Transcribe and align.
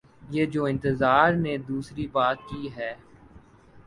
یہ 0.29 0.45
جو 0.45 0.65
انتظار 0.65 1.33
نے 1.33 1.57
دوسری 1.57 2.07
بات 2.07 2.37
کی 2.49 2.69
ہے۔ 2.75 2.93